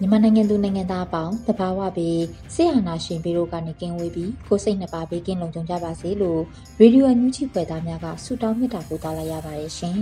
[0.00, 2.22] မြန်မာနိုင်ငံသူနိုင်ငံသားအပေါင်းတဘာဝပြီး
[2.54, 6.40] ဆရာနာရှင်ပြီးတို့ကနေကင်းဝေးပြီးကိုစိတ်နှစ်ပါးဘေးကင်းလုံခြုံကြပါစေလို့
[6.80, 9.98] ရေဒီယိုအန်ယူဂျီဖွယ်သားများကဆုတောင်းမေတ္တာပို့သလာရပါတယ်ရှင်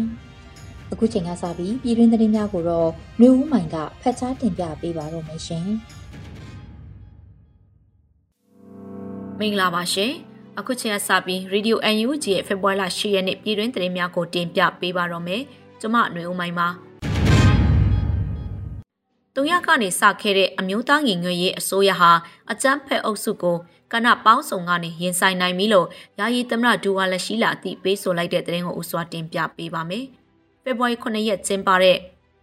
[0.93, 5.67] ။အခုချိန်ကစပြီးပြည်တွင်းသတင်းများကိုတော့မျိုးဦးမိုင်ကဖတ်ကြားတင်ပြပေးပါတော့မယ်ရှင်။
[9.39, 10.13] မင်္ဂလာပါရှင်။
[10.61, 15.43] အခုချိန်ကစပြီး Radio UNG ရဲ့ဖေဖော်ဝါရီလ10ရက်နေ့ပြည်တွင်းသတင်းများကိုတင်ပြပေးပါတော့မယ်။
[15.81, 16.69] ကျွန်မຫນွေဦးမိုင်းပါ။
[19.37, 22.11] တုံရကနေစခဲ့တဲ့အမျိုးသားညီညွတ်ရေးအစိုးရဟာ
[22.53, 23.57] အကြမ်းဖက်အုပ်စုကို
[23.93, 30.05] ကနပေါင်းစုံကနေရင်ဆိုင်နိုင်ပြီလို့ယာယီသမရဒူဝါလက်ရှိလာအသိပေးဆိုလိုက်တဲ့သတင်းကိုဥစွာတင်ပြပေးပါမယ်။
[30.63, 31.97] ဖေဖော်ဝါရီ9ရက်ကျင်းပတဲ့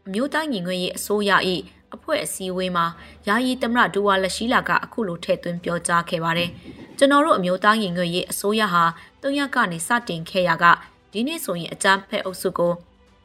[0.08, 1.32] အမျိုးသားညီညွတ်ရေးအစိုးရ၏
[1.96, 2.86] အဖွဲ့အစည်းအဝေးမှာ
[3.28, 6.52] ယာယီသမရဒူဝါလက်ရှိလာကအခုလိုထည့်သွင်းပြောကြားခဲ့ပါတယ်။
[7.02, 8.84] ကျွန်တော်တို့အမျိုးသားရင်ငွေရေးအစိုးရဟာ
[9.22, 10.66] တုံးရကနေစတင်ခဲ့ရက
[11.12, 12.74] ဒီနေ့ဆိုရင်အကြမ်းဖက်အုပ်စုကို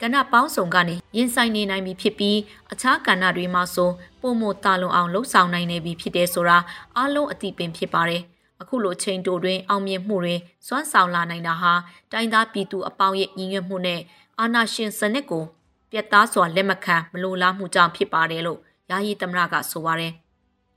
[0.00, 2.38] ကဏ္ဍပေါင်းစုံကနေရင်ဆိုင်နေနိုင်ပြီဖြစ်ပြီး
[2.72, 6.58] အခြားကဏ္ဍတွေမှာဆိုပုံမတာလုံအောင်လှုပ်ဆောင်နိုင်နေပြီဖြစ်တယ်ဆိုတာ
[6.96, 8.22] အားလုံးအသိပင်ဖြစ်ပါတယ်။
[8.62, 11.72] အခုလိုချိန်တိုတွင်အောင်မြင်မှုတွေစွမ်းဆောင်လာနိုင်တာဟာ
[12.12, 14.00] တိုင်းသားပြည်သူအပေါင်းရဲ့ညီညွတ်မှုနဲ့
[14.40, 15.44] အာဏာရှင်စနစ်ကို
[15.90, 18.58] ပြတ်သားစွာလက်မခံမလိုလားမှုကြောင့်ဖြစ်ပါတယ်လို့
[18.90, 20.12] ယာယီသမရကဆိုပါတယ်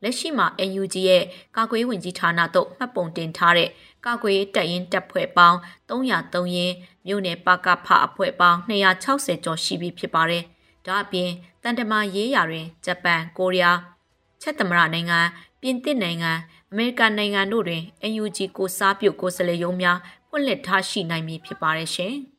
[0.03, 1.23] လက်ရှိမှာ NUG ရဲ့
[1.55, 3.69] ကာကွယ်ဝင်ကြီးဌာနသို့မှတ်ပုံတင်ထားတဲ့
[4.05, 5.57] ကာကွယ်တပ်ရင်းတပ်ဖွဲ့ပေါင်း
[5.89, 6.75] 303ရင်း
[7.05, 10.43] မြို့နယ်ပကဖအဖွဲ့ပေါင်း260ကျော်ရှိပြီဖြစ်ပါတယ်။
[10.85, 11.29] ဒါအပြင်
[11.63, 13.77] တန်တမာရေးရာတွင်ဂျပန်၊ကိုရီးယား၊
[14.41, 15.19] ချက်သမရနိုင်ငံ၊
[15.61, 16.31] ပြင်သစ်နိုင်ငံ၊
[16.71, 19.97] အမေရိကန်နိုင်ငံတို့တွင် NUG ကိုစားပြုတ်ကိုယ်စားလှယ်ရုံးများ
[20.29, 22.15] ဖွင့်လှစ်ထားရှိနိုင်မည်ဖြစ်ပါတယ်ရှင်။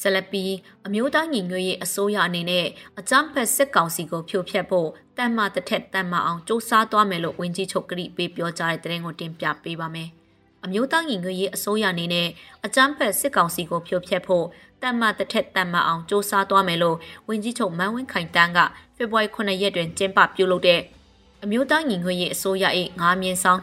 [0.00, 0.44] ဆလပီ
[0.86, 2.66] အမျိုးသားညီညွတ်ရေးအစိုးရအနေနဲ့
[2.98, 4.88] အကြမ်းဖက်စစ်ကောင်စီကိုဖြိုဖျက်ဖို့
[5.18, 10.08] တန်မာတစ်ထက်တန်မာအောင်စူးစမ်းသွားမယ်လို့ဝန်ကြီးချုပ်ကတိပေးပြောကြားတဲ့သတင်းကိုတင်ပြပေးပါမယ်။
[10.64, 12.28] အမျိုးသားညီညွတ်ရေးအစိုးရအနေနဲ့
[12.64, 14.46] အကြမ်းဖက်စစ်ကောင်စီကိုဖြိုဖျက်ဖို့
[14.82, 16.96] တန်မာတစ်ထက်တန်မာအောင်စူးစမ်းသွားမယ်လို့
[17.28, 18.58] ဝန်ကြီးချုပ်မန်းဝင်းခိုင်တန်းက
[18.96, 20.80] ဖေဖော်ဝါရီ9ရက်တွင်ကျင်းပပြုလုပ်တဲ့
[21.44, 22.64] အမျိုးသားညီညွတ်ရေးအစိုးရ၏
[23.00, 23.60] ငါးမြင်ဆောင်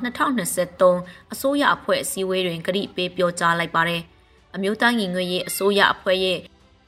[0.65, 4.03] 2023အစိုးရအဖွဲ့အစည်းအဝေးတွင်ကတိပေးပြောကြားလိုက်ပါတယ်။
[4.55, 6.39] အမျိုးသားညီညွတ်ရေးအစိုးရအဖွဲ့ရဲ့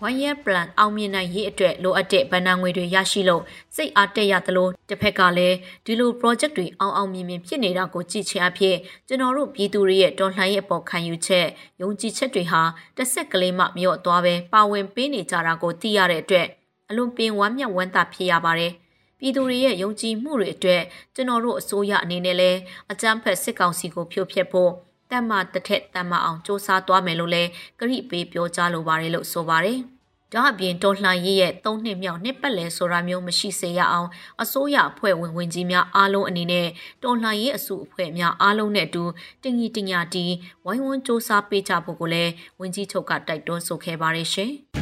[0.05, 3.43] one year plan အောင်မြင်နိုင်ရေးအတွက်လိုအပ်တဲ့ဗဏ္ဍာငွေတွေရရှိလို့
[3.75, 8.75] စိတ်အားတက်ရသလိုတစ်ဖက်ကလည်းဒီလို project တွေအောင်အောင်မြင်မြင်ဖြစ်နေတာကိုကြည့်ချင်အဖြစ်
[9.07, 11.47] ကျွန်တော်တို့ပြည်သူတွေရဲ့တော်လှန်ရေးအပေါ်ခံယူချက်
[11.81, 12.61] ယုံကြည်ချက်တွေဟာ
[12.97, 16.47] တစ်ဆက်ကလေးမှမလျော့သွားပဲပါဝင်ပေးနေကြတာကိုသိရတဲ့အတွက်
[16.89, 18.73] အလွန်ပင်ဝမ်းမြောက်ဝမ်းသာဖြစ်ရပါတယ်
[19.19, 20.81] ပြည်သူတွေရဲ့ယုံကြည်မှုတွေအတွက်
[21.15, 22.59] ကျွန်တော်တို့အစိုးရအနေနဲ့လည်း
[22.91, 24.71] အကြမ်းဖက်စစ်ကောင်စီကိုဖြိုဖျက်ဖို့
[25.10, 29.78] တတ်မှတစ်ထက်တတ်မှအောင်စ조사သွားမယ်လို့လည်းကရိပေးပြောကြားလိုပါတယ်လို့ဆိုပါတယ်။
[30.32, 34.08] ဒါအပြင်တော်လှန်ရေးရဲ့၃နှစ်မြောက်နှစ်ပတ်လည်ဆိုတာမျိုးမရှိစေရအောင်
[34.42, 36.68] အစိုးရအဖွဲ့ဝင်ဝင်ကြီးများအားလုံးအနေနဲ့
[37.02, 39.04] တော်လှန်ရေးအစုအဖွဲ့များအားလုံးနဲ့အတူ
[39.42, 40.24] တင်ကြီးတင်ညာတီ
[40.64, 44.52] ဝိုင်းဝန်းစ조사ပေးကြဖို့ကိုလည်းဝင်ကြီးချုပ်ကတိုက်တွန်းဆိုခဲ့ပါတယ်ရှင်။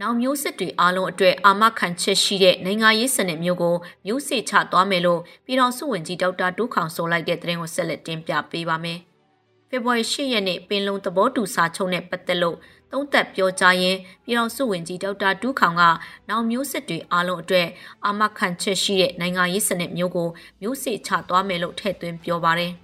[0.00, 8.98] နောက်မျိုးစစ်တွေအားလုံးအတွက်အာမခံချက်ရှိတဲ့နိုင်ငံရေးစနစ်မျိုးကိုမျိုးစေ့ချသွားမယ်လို့ပြည်တော်စုဝင်ကြီးဒေါက်တာတူးခေါင်ဆိုလိုက်တဲ့သတင်းကိုဆက်လက်တင်ပြပေးပါမယ်။
[9.68, 12.56] ဖေဖော်ဝါရီ၈ရက်နေ့ပင်လုံသဘောတူစာချုပ်နဲ့ပတ်သက်လို့
[12.92, 15.82] သုံးသက်ပြောကြားရင်းပြည်တော်စုဝင်ကြီးဒေါက်တာတူးခေါင်က
[16.28, 17.68] နောက်မျိုးစစ်တွေအားလုံးအတွက်
[18.04, 20.28] အာမခံချက်ရှိတဲ့နိုင်ငံရေးစနစ်မျိုးကို
[20.62, 22.72] မျိုးစေ့ချသွားမယ်လို့ထည့်သွင်းပြောပါတယ်။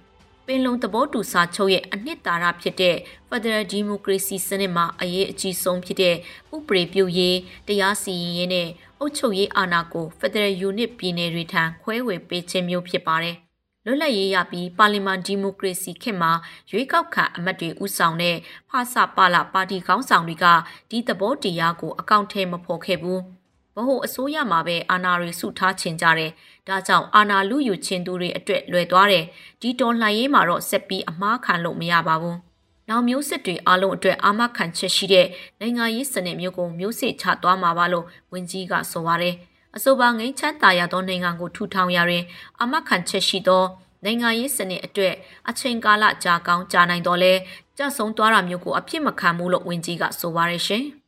[0.53, 2.95] င်လုံသဘောတူစာချုပ်ရဲ့အနှစ်သာရဖြစ်တဲ့
[3.29, 6.15] Federal Democracy စနစ်မှာအရေးအကြီးဆုံးဖြစ်တဲ့
[6.55, 7.37] ဥပဒေပြုရေး
[7.67, 8.69] တရားစီရင်ရေးနဲ့
[8.99, 13.37] အုပ်ချုပ်ရေးအာဏာကို Federal Unit ပြည်နယ်တွေထံခွဲဝေပေးခြင်းမျိုးဖြစ်ပါတယ်။
[13.85, 16.31] လွတ်လပ်ရေးရပြီးပါလီမန်ဒီမိုကရေစီခေတ်မှာ
[16.71, 18.37] ရွေးကောက်ခံအမတ်တွေဦးဆောင်တဲ့
[18.69, 20.45] ဖဆပါလာပါတီခေါင်းဆောင်တွေက
[20.89, 23.40] ဒီသဘောတရားကိုအကောင့်ထဲမဖော်ခဲ့ဘူး။ဗ
[23.85, 26.31] ဟုအစိုးရမှာပဲအာဏာတွေစုထားချင်ကြတယ်။
[26.67, 29.25] ဒါကြောင့်အာဏာလူယူခြင်းသူတွေအတွက်လွယ်သွားတယ်။
[29.61, 32.37] ဒီတော်လှန်ရေးမှာတော့ဆက်ပြီးအမားခံလို့မရပါဘူး။
[32.89, 35.27] နောက်မျိုးစစ်တွေအလုံးအတွက်အာမခံချက်ရှိတဲ့
[35.59, 39.35] နိုင်ငံရေးစနစ်မျိုးကိုမျိုးစစ်ချသွားမှာပါလို့ဝန်ကြီးကဆိုပါတယ်။
[39.75, 42.23] အဆိုပါငိမ့်ချမ်းသာရသောနိုင်ငံကိုထူထောင်ရရင်
[42.59, 43.63] အာမခံချက်ရှိသော
[44.05, 45.13] နိုင်ငံရေးစနစ်အတွက်
[45.49, 47.33] အချိန်ကာလကြာကောင်းကြာနိုင်တော့လဲ
[47.77, 50.85] ကြဆုံးသွားတာမျိုးကိုအဖြစ်မခံဘူးလို့ဝန်ကြီးကဆိုပါရရှင်။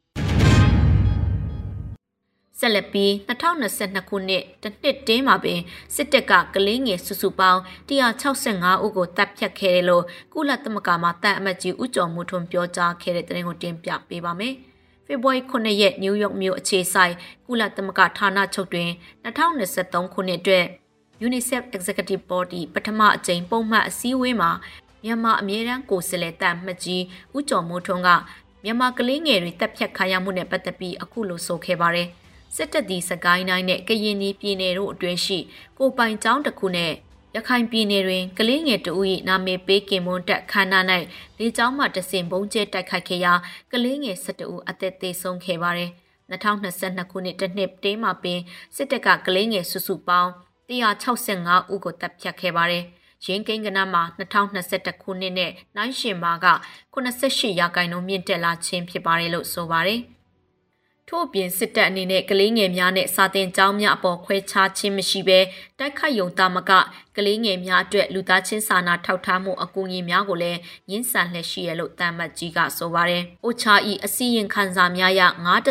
[2.60, 5.60] ဆက်လက်ပြီး2022ခုနှစ်တနှစ်တင်းမှာပင်
[5.96, 7.60] စစ်တပ်ကကလေးငယ်စုစုပေါင်း
[7.90, 10.04] 165ဦးကိုတပ်ဖြတ်ခဲ့တယ်လို့
[10.34, 14.54] ကုလသမဂ္ဂမှတန်အမတ်ကြီးဦးကျော်မိုးထွန်းပြောကြားခဲ့တဲ့သတင်းကိုတင်ပြပေးပါမယ်။
[15.06, 17.14] ဖေဖော်ဝါရီ9ရက်နယူးယောက်မြို့အခြေဆိုင်
[17.48, 18.90] ကုလသမဂ္ဂဌာနချုပ်တွင်
[19.26, 20.66] 2023ခုနှစ်အတွက်
[21.26, 24.52] UNICEF Executive Body ပထမအကြိမ်ပုံမှန်အစည်းအဝေးမှာ
[25.04, 27.04] မြန်မာအမြဲတမ်းကိုယ်စားလှယ်တပ်မှတ်ကြီး
[27.36, 28.10] ဦးကျော်မိုးထွန်းက
[28.64, 32.10] မြန်မာကလေးငယ်တွေတပ်ဖြတ်ခံရမှုနဲ့ပတ်သက်ပြီးအခုလိုဆိုခဲ့ပါတယ်။
[32.56, 35.40] စစ်တပ်ဒီစကိုင်းတိုင်းနဲ့ကရင်ပြည်နယ်တို့အတွင်းရှိ
[35.78, 36.94] ကိုပိုင်ကျောင်းတစ်ခုနဲ့
[37.36, 40.80] ရခိုင်ပြည်နယ်တွင်ကလေးငယ်တဦး၏နာမည်ပေးကင်မွန်းတက်ခန္ဓာ၌
[41.40, 43.34] လေကျောင်းမှတဆင်ဘုံကျဲတိုက်ခိုက်ခဲ့ရာ
[43.72, 45.92] ကလေးငယ်12ဦးအသက်သေဆုံးခဲ့ပါတယ်။
[46.32, 48.40] 2022ခုနှစ်တနှစ်တေးမှာပင်
[48.76, 50.32] စစ်တပ်ကကလေးငယ်စုစုပေါင်း
[50.70, 52.84] 165ဦးကိုတပ်ဖြတ်ခဲ့ပါတယ်။
[53.26, 56.48] ရင်းကိန်းကနမှာ2021ခုနှစ်နဲ့နိုင်ရှင်မာက
[56.94, 60.02] 88ရာခိုင်နှုန်းမြင့်တက်လာခြင်းဖြစ်ပါတယ်လို့ဆိုပါတယ်။
[61.10, 65.40] ထို့အပြင်စစ်တပ်အနေနဲ့ကလေးငယ်များနဲ့စာတင်ကျောင်းများအပေါ်ခွဲခြားခြင်းမရှိဘဲ
[65.80, 66.72] တိုက်ခိုက်ယုံတာမက
[67.18, 70.60] ကလေးငယ်များအတွက်လူသားချင်းစာနာထောက်ထားမှုအကူအညီများကိုလည်း
[70.90, 75.22] ညှင်းဆန်လှည့်ရှိရလို့တမ်မတ်ကြီးကဆိုပါတယ်။အိုချာဤအစည်းရင်ခန်းစာများရ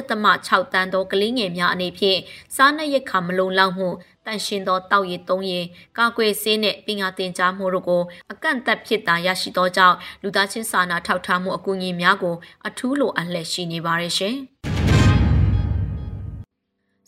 [0.06, 2.18] 9.6တန်းသောကလေးငယ်များအနေဖြင့်
[2.56, 3.88] စားနပ်ရိက္ခာမလုံလောက်မှု
[4.26, 5.66] တန်ရှင်သောတောက်ရည်သုံးရည်
[5.98, 8.02] ကာကွယ်ဆေးနဲ့ပညာသင်ကြားမှုတို့ကို
[8.32, 12.36] အကန့်အသတ်ဖြစ်တာရရှိသောကြောင့်လူသားချင်းစာနာထောက်ထားမှုအကူအညီများကို
[12.66, 14.36] အထူးလိုအပ်လျက်ရှိနေပါတယ်ရှင်။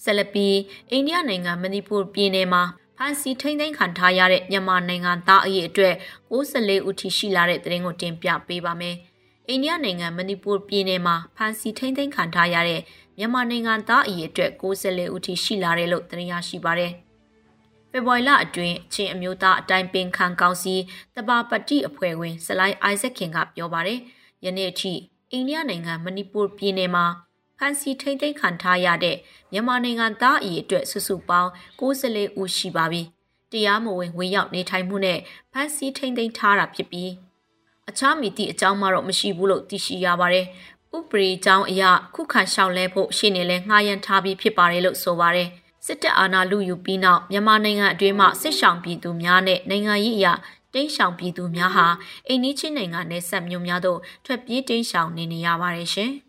[0.04, 0.56] ဆက်လက်ပြီး
[0.90, 2.62] အိန္ဒိယနိုင်ငံမဏိပူပြည်နယ်မှာ
[2.96, 5.94] ဖန်စီထိမ့်သိမ်းခံထားရတဲ့မြန်မာနိုင်ငံသားအရေးအတွက်
[6.32, 8.96] 64ဦးထိရှိလာတဲ့သတင်းကိုတင်ပြပေးပါမယ်။
[9.48, 12.80] အိန္ဒိယနိုင်ငံမဏိပူပြည်နယ်မှာဖန်စီထိမ့်သိမ်းခံထားရတဲ့
[13.18, 16.92] မြန်မာနိုင်ငံသားအရေးအတွက်64ဦးထိရှိလာတယ်လို့သတင်းရရှိပါတယ်။
[17.90, 20.74] ဖေဖော်ဝါရီလအတွင်းအချင်းအမျိုးသားအတိုင်းပင်ခံကောင်စီ
[21.14, 23.98] တဘာပတိအဖွဲ့ဝင် စလိုက်အိုက်ဇက်ခင်ကပြောပါတယ်။
[24.44, 24.92] ယနေ့အထိ
[25.32, 27.04] အိန္ဒိယနိုင်ငံမဏိပူပြည်နယ်မှာ
[27.58, 29.16] ဖန်စီထိမ့်သိမ်းခံထားရတဲ့
[29.52, 33.02] မြန်မာနိုင်ငံသားအရေးအတွက်စုစုပေါင်း94ဦးရှိပါပြီ။
[33.52, 35.18] တရားမဝင်ဝင်ရောက်နေထိုင်မှုနဲ့
[35.52, 37.10] ဖန်စီထိမ့်သိမ်းထားတာဖြစ်ပြီး
[37.88, 40.46] အခြားမိသည့်အကြောင်းမှတော့မရှိဘူးလို့သိရှိရပါတယ်။
[40.96, 41.82] ဥပဒေကြောင်းအရ
[42.14, 45.48] ခုခံလျှောက်လဲဖို့ရှေ့နေလဲငှားရမ်းထားပြီးဖြစ်ပါတယ်လို့ဆိုပါတယ်။
[45.86, 50.32] စစ်တပ်အာဏာလုယူပြီးနောက်မြန်မာနိုင်ငံအတွင်းမှာစစ်ဆောင်ပြည်သူများနဲ့နိုင်ငံရေးအရာ
[50.74, 51.86] တိန့်ရှောင်ပြည်သူများဟာ
[52.28, 56.12] အိန္ဒိချင်းနိုင်ငံနယ်စပ်မြို့များသို့ထွက်ပြေးတိန့်ရှောင်နေနေရပါတယ်ရှင်။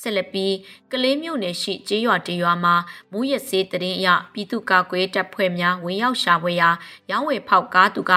[0.00, 0.54] ဆက်လက်ပြီး
[0.92, 2.74] ကလေးမြို့နယ်ရှိကျေးရွာတရွာမှာ
[3.12, 6.70] မူးယစ်ဆေးတရင်အရပြည်သူ့ကာကွယ်တပ်ဖွဲ့များဝင်ရောက်ရှာဖွေရာ
[7.10, 8.12] ရောင်းဝယ်ဖောက်ကားသူက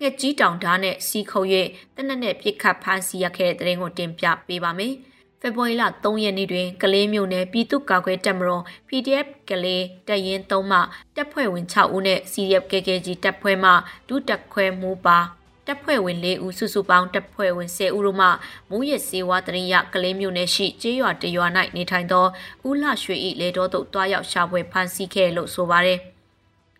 [0.00, 1.48] ငှက်ကြီးတောင်ဓာတ်နဲ့စီခုပ်၍
[1.96, 4.94] တနက်နဲ့ပြစ်ခတ်ဖမ်းဆီးရခဲ့တဲ့တရင်ကိုတင်ပြပေးပါမယ်။
[5.40, 10.78] ဖေဖော်ဝါရီလ3ရက်နေ့တွင်ကလေးမြို့နယ်ပြည်သူ့ကာကွယ်တပ်မတော် PDF ကလေးတရင်3မှ
[11.16, 13.70] တပ်ဖွဲ့ဝင်6ဦးနဲ့ CRF KKG တပ်ဖွဲ့မှ
[14.08, 15.18] ဒုတပ်ခွဲမှုပါ
[15.66, 18.28] တပ်ဖွဲ့ဝင်၄ဦးစုစုပေါင်းတပ်ဖွဲ့ဝင်10ဦးတို့မှ
[18.70, 21.46] မူရစ်စေဝါတရင်ရကလေးမျိုးနယ်ရှိကျေးရွာတရွာ၌
[21.76, 22.26] နေထိုင်သော
[22.68, 26.00] ဦးလှရွှေ၏လေတော်သို့တွားရောက်ရှာဖွေဖမ်းဆီးခဲ့လို့ဆိုပါရယ်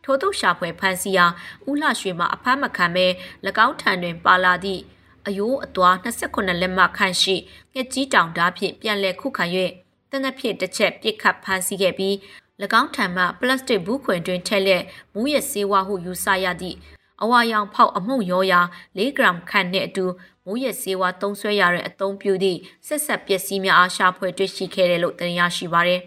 [0.04, 1.26] ထို့သို့ရှာဖွေဖမ်းဆီးရာ
[1.68, 3.06] ဦးလှရွှေမှအဖမ်းမခံဘဲ၎
[3.66, 4.82] င်းထံတွင်ပါလာသည့်
[5.26, 7.36] အယိုးအသွာ28လက်မှခန့်ရှိ
[7.74, 9.44] ငှက်ကြီးတောင်ဓာဖြင့်ပြန်လည်ခုခံ၍
[10.10, 12.14] တနက်ဖြင့်တစ်ချက်ပြစ်ခတ်ဖမ်းဆီးခဲ့ပြီး၎
[12.80, 14.82] င်းထံမှပလတ်စတစ်ဘူးခွင်တွင်ထည့်လက်
[15.14, 16.78] မူးယစ်ဆေးဝါးဟုယူဆရသည့်
[17.22, 18.60] အဝါရောင်ဖောက်အမှုရောရာ
[18.98, 20.04] 4ဂရမ်ခန့်နဲ့အတူ
[20.46, 26.02] မူးယစ်ဆေးဝါးသုံးဆွဲရတဲ့အသုံးပြုသည့်ဆက်ဆက်ပစ္စည်းများအားရှာဖွေတွေ့ရှိခဲ့တယ်လို့တင်ရရှိပါရယ်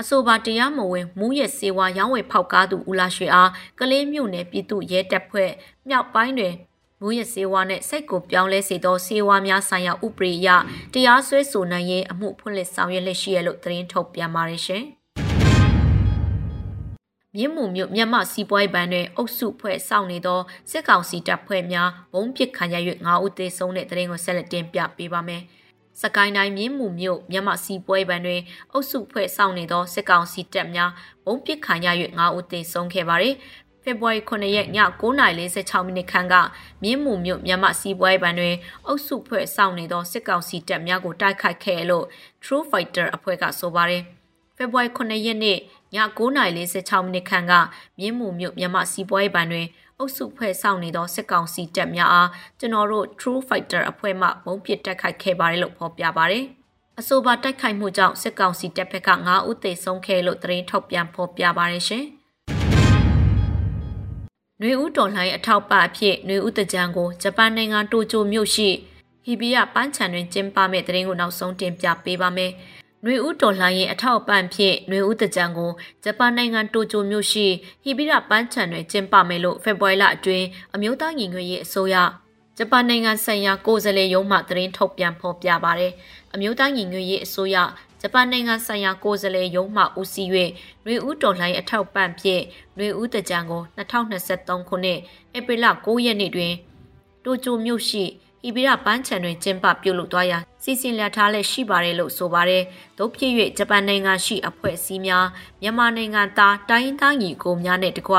[0.00, 5.50] အဆိုပါတရားမဝင်မူးယစ်ဆေးဝါးရောင်းဝယ်ဖောက်ကားသူဦးလာရွှေအားကလေးမြို့နယ်ပြည်သူ့ရဲတပ်ဖွဲ့
[5.88, 6.54] မြောက်ပိုင်းတွင်
[7.00, 10.48] မူရစေဝါနဲ့စိတ်ကိုပြောင်းလဲစေသောစေဝါများဆိုင်ရာဥပဒေအရ
[10.92, 14.84] တရားစွဲဆိုနိုင်ရေးအမှုဖွင့်လှစ်ဆောင်ရွက်လက်ရှိရလို့သတင်းထုတ်ပြန်ပါတယ်ရှင်။
[17.36, 22.76] မြင်းမှုမြို့မြန်မာစီးပွားရေးဘဏ်တွင်အုပ်စုဖွဲ့စောင့်နေသောစစ်ကောင်စီတပ်ဖွဲ့များဘုံပစ်ခံရ၍
[23.06, 25.42] 9ဦးသေဆုံးတဲ့တဲ့ရင်ကိုဆက်လက်တင်ပြပေးပါမယ်။
[26.00, 28.40] စကိုင်းတိုင်းမြင်းမှုမြို့မြန်မာစီးပွားရေးဘဏ်တွင်
[28.72, 30.90] အုပ်စုဖွဲ့စောင့်နေသောစစ်ကောင်စီတပ်များ
[31.26, 31.86] ဘုံပစ်ခံရ၍
[32.18, 33.34] 9ဦးသေဆုံးခဲ့ပါသည်။
[33.82, 36.34] ဖေဖော်ဝါရီ9ရက်ည9:46မိနစ်ခန့်က
[36.82, 38.54] မြင်းမှုမြို့မြန်မာစီးပွားရေးဘဏ်တွင်
[38.86, 42.04] အုပ်စုဖွဲ့စောင့်နေသောစစ်ကောင်စီတပ်များကိုတိုက်ခိုက်ခဲ့လို့
[42.44, 44.04] True Fighter အဖွဲ့ကဆိုပါတယ်။
[44.56, 47.52] ဖေဖော်ဝါရီ9ရက်နေ့ည 9:46မိနစ်ခန့်က
[47.98, 49.66] မြင်းမှုမြို့မြမစီးပွားရေးဘဏ်တွင်
[49.98, 56.44] အုပ်စုဖွဲ့ဆောင်နေသောစစ်ကောင်စီတပ်များအားကျွန်တော်တို့ True Fighter အဖွဲ့မှမုံပစ်တက်ခိုက်ခဲ့ပါတယ်လို့ဖော်ပြပါတယ်
[57.00, 62.04] အဆိုပါတိုက်ခိုက်မှုကြောင့်စစ်ကောင်စီတပ်ဖက်က9ဦးသေဆုံးခဲ့လို့သတင်းထုတ်ပြန်ဖော်ပြပါရရှင်။
[64.60, 68.68] နွေဦးတော်လှန်ရေးအထောက်ပံ့အဖြစ်နွေဦးတကြံကိုဂျပန်နိုင်ငံတိုကျိုမြို့ရှိ
[69.24, 72.52] ဟီဘီယာပန်းချန်တွင်ကျင်းပမယ့်သတင်းကိုနောက်ဆုံးတင်ပြပေးပါမယ်။
[73.06, 75.70] နွေဦးတော်လှန်ရေးအထောက်အပံ့ဖြင့်နွေဦးတကြံကို
[76.04, 77.46] ဂျပန်နိုင်ငံတိုကျိုမြို့ရှိ
[77.82, 81.96] ဟီဘီယာပန်းချန်တွင်ကျင်းပမယ်လို့ဖေဖော်ဝါရီလအတွင်းအမျိုးသားညီညွတ်ရေးအစိုးရ
[82.58, 85.92] ဂျပန်နိုင်ငံဆိုင်ရာကိုယ်စားလှယ်ရုံးမှသတင်းထုတ်ပြန်ဖော်ပြပါရယ်
[86.34, 87.56] အမျိုးသားညီညွတ်ရေးအစိုးရ
[88.00, 90.28] ဂျပန်နိုင်ငံဆိုင်ရာကိုယ်စားလှယ်ရုံးမှဦးစီး၍
[90.84, 92.42] နှွေဦးတော်လှန်ရေးအထောက်ပံ့ဖြင့်
[92.76, 94.98] နှွေဦးတကြံကို2023ခုနှစ်
[95.36, 96.52] ဧပြီလ9ရက်နေ့တွင်
[97.24, 98.04] တိုကျိုမြို့ရှိ
[98.44, 102.62] ဟီဘီရာပန်းချန်တွင်ကျင်းပပြုလုပ်သွားရာစီစဉ်လက်ထားလက်ရှိပါတယ်လို့ဆိုပါတယ်။
[102.98, 105.26] တို့ဖြစ်၍ဂျပန်နိုင်ငံရှိအဖွဲ့အစည်းများ
[105.62, 108.16] မြန်မာနိုင်ငံသားတိုင်းသားညီကိုများနဲ့တကွ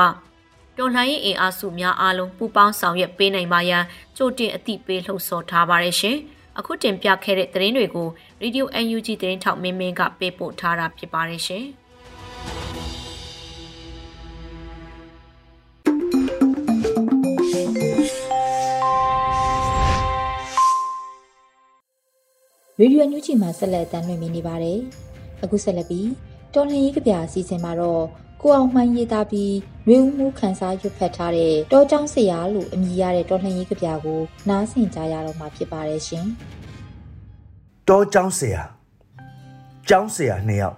[0.76, 3.84] တော်လှန်ရေးအင်အားစုများအားလုံးပူးပေါင်းဆောင်ရွက်ပေးနိုင်ပါရန်
[4.16, 6.16] ကြိုတင်အသိပေးလှုံ့ဆော်ထားပါတယ်ရှင်။
[6.58, 8.08] အခုတင်ပြခဲ့တဲ့သတင်းတွေကို
[8.42, 11.66] Radio UNG သတင်းထောက်မင်းမင်းကပေးပို့ထားတာဖြစ်ပါတယ်ရှင်။
[22.80, 24.78] ရေဒီယိုညူချီမှာဆက်လက်တင်ပြနေပါတယ်။
[25.42, 26.08] အခုဆက်လက်ပြီး
[26.54, 28.04] တော်လှန်ရေးကြပြအစီအစဉ်မှာတော့
[28.40, 29.54] ကိုအောင်မှန်ရေးသားပြီး
[29.88, 36.26] ရွေဦးမှုခန်းစားရွတ်ဖတ်ထားတဲ့တောကျောင်းဆရာလို့အမည်ရတဲ့တော်လှန်ရေးကြပြကိုနားဆင်ကြရတော့မှာဖြစ်ပါတယ်ရှင်။
[37.88, 38.62] တောကျောင်းဆရာ
[39.88, 40.76] ကျောင်းဆရာနှစ်ယောက်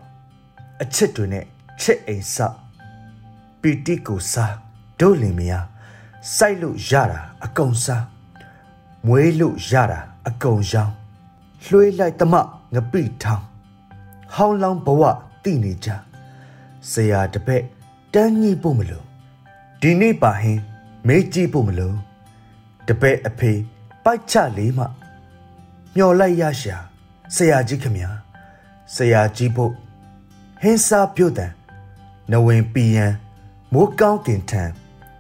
[0.83, 1.45] အချစ်တွေနဲ့
[1.81, 2.57] ချစ်အိမ်ဆောက်
[3.61, 4.55] ပီတိကိုစား
[5.01, 5.67] ဒုလင်မယား
[6.37, 8.05] စိုက်လို့ရတာအကုန်စား
[9.07, 10.98] မွေးလို့ရတာအကုန်ရောင်း
[11.67, 12.35] လွှေးလိုက်တမ
[12.75, 13.45] ငပိထောင်း
[14.35, 15.03] ဟောင်းလောင်းဘဝ
[15.43, 15.89] တိနေကြ
[16.91, 17.65] ဆရာတပည့်
[18.15, 19.05] တန်းကြီးဖို့မလို့
[19.81, 20.63] ဒီနေ့ပါဟင်း
[21.07, 21.97] မေးကြည့်ဖို့မလို့
[22.87, 23.53] တပည့်အဖေ
[24.05, 24.85] ပိုက်ချလေးမှ
[25.97, 26.77] မျော်လိုက်ရရှာ
[27.35, 28.11] ဆရာကြီးခမညာ
[28.95, 29.73] ဆရာကြီးဖို့
[30.63, 31.53] ဟင်းစားပြုတ်တန်
[32.33, 33.07] နဝင်ပီယံ
[33.73, 34.63] မိုးကောင်းကင်ထံ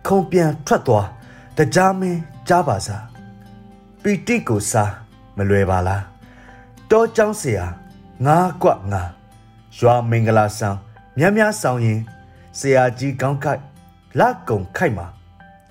[0.06, 1.08] ခုံပြန်ထွက်သွား
[1.56, 3.04] တကြားမင်းကြားပါစား
[4.02, 4.92] ပီတိကိုစား
[5.36, 6.02] မလွယ်ပါလား
[6.91, 7.65] တောเจ้าဆရာ
[8.25, 9.01] ငါကွငါ
[9.77, 10.77] ရွာမင်္ဂလာဆောင်
[11.17, 11.99] မြတ်များဆောင်ရင်
[12.59, 13.61] ဆရာကြီးကောင်းခိုက်
[14.19, 15.07] လက်ကုံခိုက်မှာ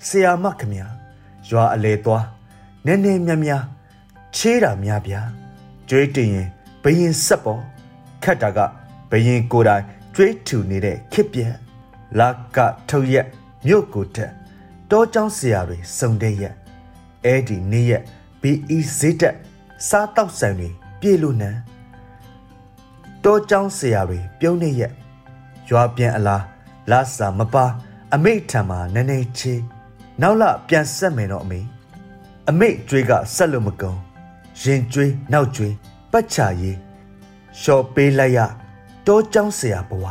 [0.07, 0.85] ဆရာမခမညာ
[1.49, 2.25] ရွာအလေသွား
[2.85, 3.63] နည်းနည်းမြတ်များ
[4.35, 5.21] ချေးတာများဗျာ
[5.89, 6.47] ကြွေးတင်ရင်
[6.83, 7.61] ဘယင်ဆက်ပေါ်
[8.23, 8.59] ခတ်တာက
[9.11, 9.83] ဘယင်ကိုယ်တိုင်
[10.15, 11.53] ကြွေးထူနေတဲ့ခစ်ပြက်
[12.19, 12.57] လာက
[12.89, 13.27] ထုတ်ရက်
[13.67, 14.31] မြို့ကိုတက်
[14.91, 16.55] တောเจ้าဆရာတွေစုံတဲ့ရက်
[17.25, 18.03] အဲ့ဒီနေ့ရက်
[18.41, 19.35] ဘီအီဈေးတက်
[19.87, 20.69] စားတောက်ဆန်တွေ
[21.00, 21.50] ပြေလူနံ
[23.24, 24.92] တောចောင်းဆရာတွေပြုံးနေရက်
[25.68, 26.44] ရွာပြန်အလား
[26.90, 27.64] လာစာမပါ
[28.14, 29.54] အမိထံမှာနည်းနည်းချေ
[30.20, 31.60] နောက်လပြန်ဆက်မယ်တော့အမေ
[32.50, 33.98] အမိကြွေးကဆက်လို့မကုန်
[34.62, 35.74] ရင်ကြွေးနောက်ကြွေး
[36.12, 36.78] ပတ်ချရေး
[37.60, 38.38] လျှော်ပေးလိုက်ရ
[39.06, 40.04] တောចောင်းဆရာဘဝ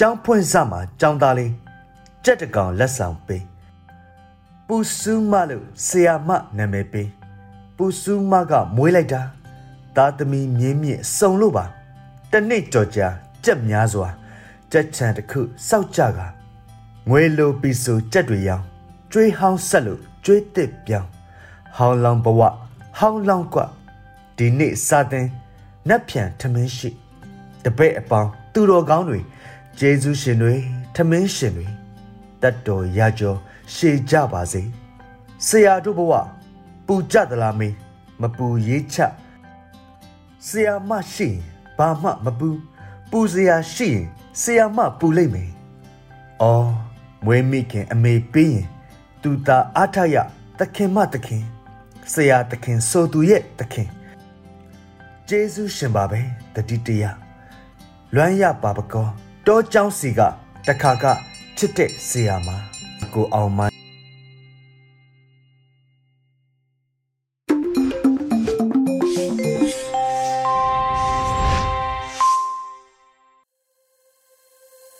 [0.00, 1.52] ចောင်းဖွင့်စမှာចောင်းသားလေး
[2.24, 3.44] ကြက်တကောင်လက်ဆောင်ပေး
[4.66, 7.08] ပူစုမလို့ဆရာမနာမည်ပေး
[7.76, 9.22] ပူစုမကမွေးလိုက်တာ
[9.96, 11.64] သားသမီးမြင်းမြင့်စုံလို့ပါ
[12.32, 13.08] တနေ့ကြော်ကြာ
[13.44, 14.08] ကြက်များစွာ
[14.72, 16.20] ကြက်ချံတစ်ခုစောက်ကြက
[17.08, 18.64] ငွေလိုပီဆူကြက်တွေရောင်း
[19.12, 21.08] ကျွေးဟောင်းဆက်လို့ကျွေးတစ်ပြောင်း
[21.76, 22.40] ဟောင်းလောင်ဘဝ
[22.98, 23.60] ဟောင်းလောင်းကွ
[24.36, 25.26] ဒီနေ့စာတင်
[25.88, 26.90] နတ်ဖြန်ထမင်းရှိ
[27.64, 29.20] တပည့်အပေါင်းသူတော်ကောင်းတွေ
[29.78, 30.54] ဂျေဇုရှင်တွေ
[30.94, 31.66] ထမင်းရှင်တွေ
[32.42, 33.34] တတ်တော်ရကြော
[33.74, 34.62] ရှေကြပါစေ
[35.46, 36.12] ဆရာတို့ဘဝ
[36.86, 37.74] ပူကြသလားမေး
[38.20, 38.98] မပူရေးချ
[40.47, 41.37] ဆရာမရှိရင်
[41.77, 42.49] ဘာမှမပူ
[43.11, 44.05] ပူဆရာရှိရင်
[44.41, 45.51] ဆရာမပူလိုက်မယ်
[46.41, 46.71] အော်
[47.25, 48.67] မွေးမိခင်အမေပေးရင်
[49.21, 50.15] သူတာအားထရ
[50.59, 51.43] သခင်မသခင်
[52.13, 53.89] ဆရာသခင်ဆိုသူရဲ့သခင်
[55.27, 56.21] ဂျေဇုရှင်ပါပဲ
[56.53, 57.03] တတိတရ
[58.15, 59.07] လွမ်းရပါပကော
[59.47, 60.19] တောเจ้าစီက
[60.67, 61.05] တခါက
[61.57, 62.49] ချစ်တဲ့ဆရာမ
[63.13, 63.59] ကိုအောင်မ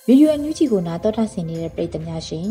[0.08, 2.48] ဗီဒီယိုအန်ယူဂျီကိုနာတော်တာဆင်နေတဲ့ပရိသတ်များရှင်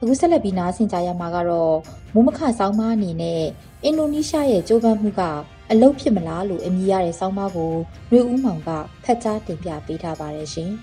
[0.00, 1.74] အခုဆက်လက်ပြီးနားဆင်ကြရမှာကတော့
[2.14, 3.42] မူမခဆောင်းမအနေနဲ့
[3.84, 5.22] အင်ဒိုနီးရှားရဲ့ကြိုးပမ်းမှုက
[5.70, 7.72] အလုတ်ဖြစ်မလားလို့အမည်ရတဲ့ဆောင်းပါးကို
[8.10, 8.68] နှွေဦးမောင်က
[9.04, 10.70] ဖတ်ကြားတင်ပြပေးထားပါတယ်ရှင်။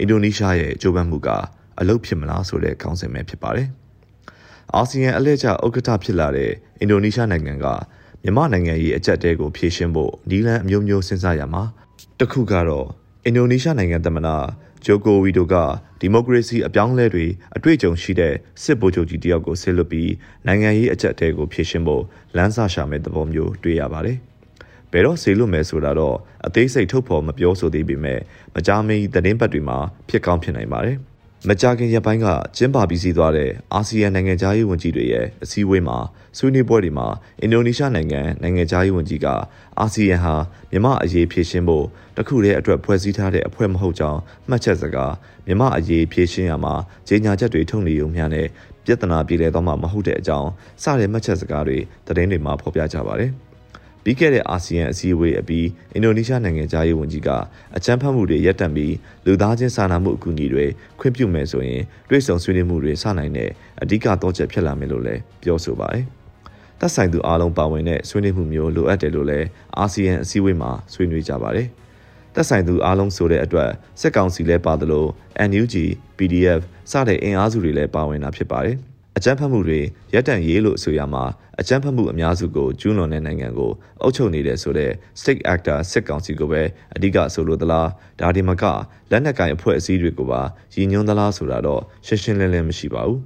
[0.00, 1.28] အင်ဒိုနီးရှားရဲ့ကြိုးပမ်းမှုက
[1.80, 3.68] အလုတ်ဖြစ်မလားဆိုတဲ့ခေါင်းစဉ်ပဲဖြစ်ပါတယ်။
[4.74, 7.66] အာဆီယံအလှည့်ကျဥက္ကဋ္ဌဖြစ်လာတဲ့အင်ဒိုနီးရှားနိုင်ငံက
[8.22, 11.64] မြန်မာနိုင်ငံရဲ့အကြက်တဲကိုဖြည့်ရှင်းဖို့နီလန်အမျိုးမျိုးစဉ်းစားရမှာ
[12.20, 12.86] တခုကတော့
[13.24, 14.28] အင်ဒိုနီးရှားနိုင်ငံသမ္မတ
[14.84, 15.54] ဂျိုကိုဝီဒိုက
[16.00, 20.10] ဒီမိုကရေစီအပြောင်းလဲတွေအတွေ့အကြုံရှိတဲ့စစ်ဗိုလ်ချုပ်ကြီးတယောက်ကိုဆစ်လွတ်ပြီး
[20.46, 22.04] နိုင်ငံရေးအကြက်အတဲကိုဖြည့်ရှင်းဖို့
[22.36, 24.18] လမ်းစာရှာမဲ့သဘောမျိုးတွေ့ရပါတယ်။
[24.92, 26.16] ဘယ်တော့ဆေလွတ်မယ်ဆိုတာတော့
[26.46, 28.20] အသေးစိတ်ထုတ်ဖော်မပြောဆိုသေးပေမဲ့
[28.54, 29.78] မကြာမီသတင်းပတ်တွေမှာ
[30.08, 30.98] ဖြစ်ကောင်းဖြစ်နိုင်ပါတယ်။
[31.48, 35.98] မကြာခင်ရက်ပိုင်းကကျင်းပပြီးစီးသွားတဲ့အာဆီယံနိုင်ငံသားရေးဝန်ကြီးတွေရဲ့အစည်းအဝေးမှာ
[36.38, 37.08] ဆွေးနွေးပွဲတွေမှာ
[37.40, 39.26] အင်ဒိုနီးရှားနိုင်ငံနိုင်ငံသားရေးဝန်ကြီးက
[39.80, 40.34] အာဆီယံဟာ
[40.70, 41.86] မြမအရေးဖြည့်ရှင်းဖို့
[42.16, 45.12] တခုတည်းအတွက်ဖွဲ့စည်းထားတဲ့အဖွဲ့မဟုတ်ကြောင်းမှတ်ချက်စကား
[45.46, 46.74] မြမအရေးဖြည့်ရှင်းရမှာ
[47.08, 48.46] ကြေညာချက်တွေထုတ်နေုံမျှနဲ့
[48.84, 50.50] ပြဿနာပြေလည်တော့မှမဟုတ်တဲ့အကြောင်း
[50.82, 53.32] စတဲ့မှတ်ချက်စကားတွေသတင်းတွေမှာဖော်ပြကြပါတယ်။
[54.04, 57.28] ပြီးခဲ့တဲ့အာဆီယံအစည်းအဝေးအပြီးအင်ဒိုနီးရှားနိုင်ငံသားရေးဝန်ကြီးက
[57.76, 58.94] အကြမ်းဖက်မှုတွေရပ်တန့်ပြီး
[59.26, 60.66] လူသားချင်းစာနာမှုအကူအညီတွေ
[61.00, 63.50] ခွင့်ပြုမယ်ဆိုရင်တွဲဆောင်ဆွေးနွေးမှုတွေစနိုင်တဲ့
[63.82, 66.04] အဓိကတော့ချက်ဖြစ်လာမယ်လို့လည်းပြောဆိုပါတယ်။
[66.80, 69.46] သက်ဆိုင်သူအားလုံးပါဝင်တဲ့ဆွေးနွေးမှုမျိုးလိုအပ်တယ်လို့လည်း
[69.78, 71.68] အာဆီယံအစည်းအဝေးမှာဆွေးနွေးကြပါတယ်။
[72.34, 73.70] သက်ဆိုင်သူအားလုံးဆိုတဲ့အတွက်
[74.00, 75.06] စက်ကောင်စီလည်းပါသလို
[75.48, 75.74] NUG,
[76.18, 78.78] PDF စတဲ့အင်အားစုတွေလည်းပါဝင်တာဖြစ်ပါတယ်။
[79.16, 79.80] အကြမ်းဖက်မှုတွေ
[80.14, 81.24] ရပ်တန့်ရေးလို့ဆိုရမှာ
[81.60, 86.62] အကြမ်းဖက်မှုအများစုကိုကျူးလွန်တဲ့နိုင်ငံကိုအုပ်ချုပ်နေတဲ့ဆိုတဲ့ state actor စစ်ကောင်စီကိုပဲ
[86.94, 87.88] အဓိကဆိုလိုသလား
[88.20, 88.64] ဒါဒီမက
[89.10, 90.42] လက်နက်ကင်အဖွဲ့အစည်းတွေကိုပါ
[90.74, 93.20] ရည်ညွှန်းသလားဆိုတာတော့ရှင်းရှင်းလင်းလင်းမရှိပါဘူး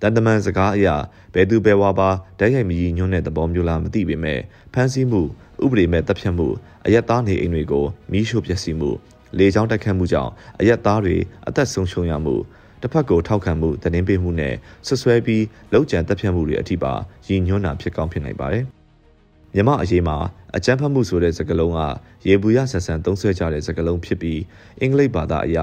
[0.00, 0.96] တန်တမန်စကားအရာ
[1.34, 4.40] ဘယ်သူဘယ်ဝါပါဓာတ်ရိုက်မကြီးညွှန်းတဲ့သဘောမျိုးလားမသိပေမဲ့
[4.72, 5.20] ဖမ်းဆီးမှု
[5.64, 6.48] ဥပဒေမဲ့တပ်ဖြတ်မှု
[6.86, 8.90] အရက်သားနေအိမ်တွေကိုမီးရှို့ပျက်စီးမှု
[9.38, 11.16] လေကြောင်းတိုက်ခတ်မှုကြောင့်အရက်သားတွေ
[11.48, 12.34] အသက်ဆုံးရှုံးရမှု
[12.82, 14.54] တစ်ဖက်ကိုထောက်ခံမှုသတင်းပေးမှုနဲ့
[14.86, 16.92] ဆွဆွဲပြီးလောက်ကျန်တပ်ဖြတ်မှုတွေအထိပါ
[17.28, 18.64] ရည်ညွှန်းတာဖြစ်ကောင်းဖြစ်နိုင်ပါတယ်။
[19.54, 20.16] မြမအရေးမှာ
[20.56, 21.80] အကြမ်းဖက်မှုဆိုတဲ့စကားလုံးက
[22.28, 24.40] ရေဘူးရဆန်ဆန်သုံးဆွဲကြတဲ့စကားလုံးဖြစ်ပြီး
[24.80, 25.58] အင်္ဂလိပ်ဘာသာအရ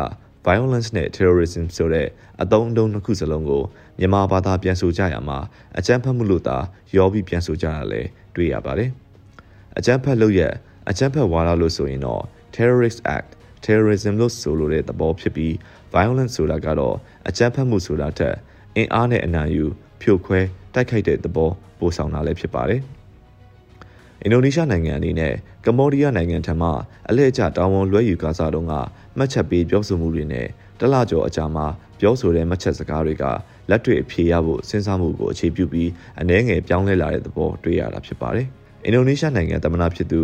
[0.48, 2.08] violence နဲ့ terrorism ဆိုတဲ့
[2.42, 3.64] အသုံးအနှုန်းနှစ်ခုစလုံးကို
[4.00, 5.40] မြန်မာဘာသာပြန်ဆိုကြရမှာ
[5.78, 6.58] အကြမ်းဖက်မှုလို့သာ
[6.96, 8.02] ရောပြီးပြန်ဆိုကြရလဲ
[8.36, 8.90] တွေ့ရပါတယ်။
[9.78, 10.42] အကြမ်းဖက်လို့ရ
[10.90, 12.24] အကြမ်းဖက်ဝါဒလို့ဆိုရင်တော့
[12.56, 13.30] terrorist act
[13.66, 15.54] terrorism လို့ဆိုလိုတဲ့သဘောဖြစ်ပြီး
[15.96, 16.96] violence ဆိုတာကတော့
[17.28, 18.36] အကြမ်းဖက်မှုဆိုတာထက်
[18.76, 19.66] အင်အားနဲ့အနိုင်ယူ
[20.02, 20.40] ဖြိုခွဲ
[20.74, 22.82] တိုက်ခိုက်တဲ့သဘောပိုဆောင်တာလည်းဖြစ်ပါတယ်။
[24.24, 25.34] အင်ဒိုနီးရှားနိုင်ငံအနေနဲ့
[25.66, 26.70] ကမ္ဘောဒီးယားနိုင်ငံထံမှ
[27.10, 28.74] အလဲအကျတာဝန်လွှဲယူကားစားတုန်းက
[29.18, 30.48] မှတ်ချက်ပေးပြောဆိုမှုတွေနဲ့
[30.80, 31.66] တလကျော်အကြာမှာ
[32.00, 33.24] ပြောဆိုတဲ့မှတ်ချက်စကားတွေက
[33.70, 35.90] လက်တွေ့အဖြေရဖို့စဉ်းစားမှုကိုအခြေပြုပြီး
[36.22, 38.48] အနှဲငယ်ပြောင်းလဲလာတဲ့သဘောတွေ့ရတာဖြစ်ပါတယ်။
[38.86, 40.22] အင်ဒိုနီးရှားနိုင်ငံသမ္မတဖြစ်သူ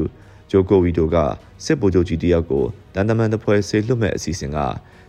[0.52, 1.16] ဂျိုကိုဝီတိုက
[1.66, 4.58] စစ်ဗိုလ်ချုပ်ကြီးတယောက်ကို တန်တမန်တပွဲဆေးလွှတ်မဲ့အစီအစဉ်က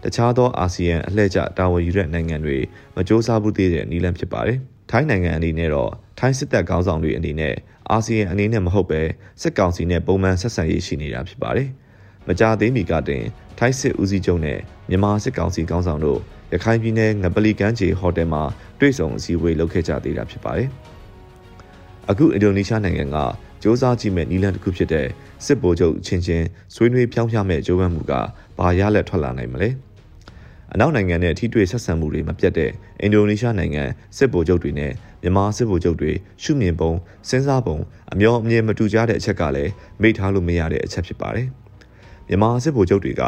[0.03, 2.59] တခြားသောအာဆီယံအလှည့်ကျတာဝန်ယူတဲ့နိုင်ငံတွေ
[2.97, 4.59] မကြိုးစားဘူးသေးတဲ့နည်းလမ်းဖြစ်ပါတယ်။
[4.91, 7.55] ထိုင်းနိုင်ငံအနေနဲ့တော့ထိုင်းစစ်တပ်ခေါင်းဆောင်တွေအနေနဲ့
[7.91, 9.01] အာဆီယံအနေနဲ့မဟုတ်ပဲ
[9.43, 11.69] စစ်ကောင်စီနဲ့ပုံမှန်ဆက်ဆံရေးရှိနေတာဖြစ်ပါတယ်။
[12.29, 13.25] မကြာသေးမီကတင်
[13.59, 16.21] ထိုင်းစစ်ဦးစီးချုပ်နဲ့မြန်မာစစ်ကောင်စီခေါင်းဆောင်တို့
[16.53, 18.43] ရခိုင်ပြည်နယ်ငပလီကမ်းခြေဟိုတယ်မှာ
[18.81, 20.69] တွေ့ဆုံအစည်းအဝေးလုပ်ခဲ့ကြသေးတာဖြစ်ပါတယ်။
[22.11, 23.17] အခုအင်ဒိုနီးရှားနိုင်ငံက
[23.63, 25.07] စ조사ကြည့်မဲ့နီလန်တစ်ခုဖြစ်တဲ့
[25.45, 28.13] စစ်ဗိုလ်ချုပ်ချင်းချင်းဆွေးနွေးပြောင်းပြမဲ့ကြိုးပမ်းမှုက
[28.59, 29.69] ဘာရလက်ထွက်လာနိုင်မလဲ။
[30.73, 32.71] အနောက်နိုင်ငံနဲ့ထိတွေ့ဆက်ဆံမှုတွေမပြတ်တဲ့
[33.01, 33.85] အင်ဒိုနီးရှားနိုင်ငံ
[34.17, 36.93] စစ်ဗိုလ်ချုပ်တွေနဲ့မြန်မာစစ်ဗိုလ်ချုပ်တွေရှုမြင်ပုံ
[37.29, 37.79] စဉ်းစားပုံ
[38.13, 39.73] အမျောအမြင်မတူကြတဲ့အချက်ကလည်း
[40.03, 41.49] မိထားလို့မရတဲ့အချက်ဖြစ်ပါတယ်။
[42.29, 43.23] မြန်မာစစ်ဗိုလ်ချုပ်တွေက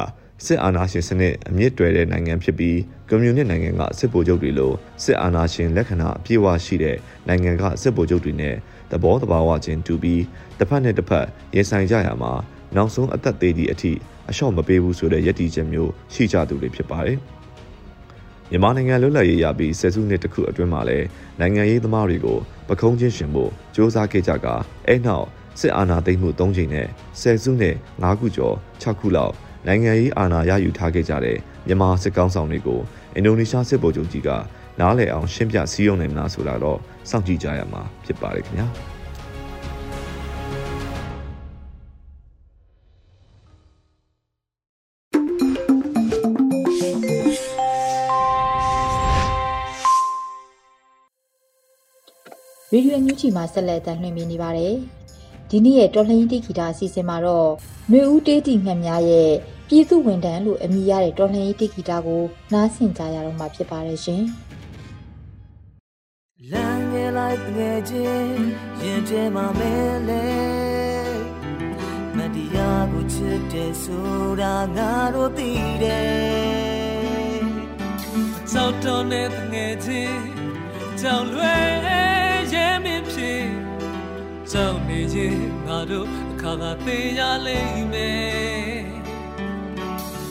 [0.47, 4.73] စစ်အာဏာရှင်စနစ်အမြင့်တွယ်တဲ့နိုင်ငံဖြစ်ပြီးကွန်မြူနစ်နိုင်ငံကစစ်ဗိုလ်ချုပ်တွေလို
[5.05, 6.97] စစ်အာဏာရှင်လက္ခဏာအပြည့်အဝရှိတဲ့
[7.29, 8.55] နိုင်ငံကစစ်ဗိုလ်ချုပ်တွေနဲ့
[8.94, 10.22] သဘောတဘာဝချင်းတူပြီး
[10.59, 12.33] တစ်ဖက်နဲ့တစ်ဖက်ရင်ဆိုင်ကြရမှာ
[12.76, 13.92] နောက်ဆုံးအသက်သေးသည့်အထိ
[14.28, 17.18] အလျှော့မပေးဘူးဆိုတဲ့ယက်တီချက်မျိုးရှိကြသူတွေဖြစ်ပါတယ်။
[18.50, 21.07] မြန်မာနိုင်ငံလွတ်လပ်ရေးရပြီးဆယ်စုနှစ်တခုအတွင်းမှာလည်း
[21.40, 24.46] နိုင်ငံရေးသမားတွေကိုပခုံးချင်းရှင်ဖို့စ조사ခဲ့ကြက
[24.87, 25.26] အဲ့နောက်
[25.61, 26.87] စစ်အာဏာသိမ်းမှု၃ချိန်နဲ့
[27.20, 29.35] ဆယ်စုနှစ်၅ခုကျော်၆ခုလောက်
[29.66, 32.80] နိုင်ငံရေးအာဏာရယူထားခဲ့ကြတဲ့မြန်မာစစ်ကောင်ဆောင်တွေကို
[33.14, 34.28] အင်ဒိုနီးရှားစစ်ဗိုလ်ချုပ်ကြီးက
[34.80, 36.78] နားလည်အောင်ရှင်းပြစည်းရုံးနိုင်မလားဆိုတာတော့
[37.11, 38.69] စောင့်ကြည့်ကြရမှာဖြစ်ပါတယ်ခင်ဗျာ။။
[52.77, 54.75] ရေဒီယိုညူချီမှာဆက်လက်တင်လွှင့်နေပါတယ်။
[55.51, 57.51] ဒီနေ့ရဲ့တော်လှန်ရေးတိဂီတာအစီအစဉ်မှာတော့
[57.88, 59.31] ຫນွေဦးတေးတီငှက်များရဲ့
[59.69, 64.23] ပြည်သူဝန်ထမ်းလို့အမည်ရတဲ့တော်လှန်ရေးတိဂီတာကိုနားဆင်ကြရတော့မှာဖြစ်ပါတယ်ရှင်။
[67.57, 68.45] ငယ်လိုက်ငယ်ချင်း
[68.83, 69.75] ရင်ထဲမှာမဲ
[70.09, 70.27] လဲ
[72.17, 75.51] မတရားကိုချစ်တယ်ဆိုတာငါတို့သိ
[75.83, 77.40] တယ်။
[78.53, 80.23] စောက်တော်နဲ့ငယ်ချင်း
[81.01, 81.67] ကြောင်လွယ်
[82.55, 83.47] ရဲမင်းဖြစ်
[84.51, 88.83] ကြောက်နေခြင်းငါတို့အခါသာသိရလိမ့်မယ်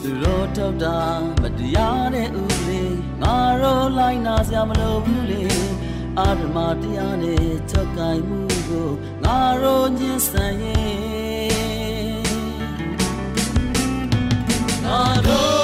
[0.02, 0.98] သူတို့ထုတ်တာ
[1.42, 2.82] မတရားတဲ့ဥပဒေ
[3.22, 5.44] ငါတို့လိုက်နာစရာမလိုဘူးလေ
[6.20, 8.90] အာဓမတရားနဲ့ချုပ်ကင်မှုကို
[9.24, 12.22] ငါတို့ညှင်းဆန်ရင်
[14.84, 15.63] ငါတို့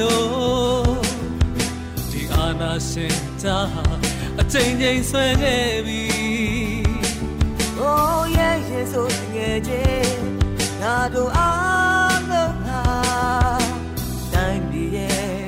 [0.00, 0.96] လွဲလို့
[2.10, 3.58] ဒီအာနာရှင်တာ
[4.40, 6.04] အချိန်ချင်းဆွဲခဲ့ပြီ
[7.86, 10.18] Oh yeah yeah ဆိုငယ်ချင်း
[10.80, 12.82] ငါတို့အားလုံးဟာ
[14.32, 15.38] တိုင်းပြည်ရဲ့